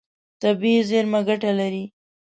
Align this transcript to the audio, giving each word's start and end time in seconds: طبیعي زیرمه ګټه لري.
طبیعي 0.41 0.79
زیرمه 0.89 1.19
ګټه 1.27 1.51
لري. 1.59 1.83